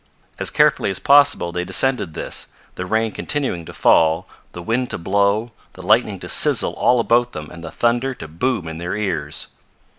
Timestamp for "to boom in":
8.15-8.79